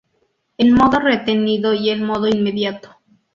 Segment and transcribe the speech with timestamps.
[0.57, 2.89] El modo retenido y el modo inmediato.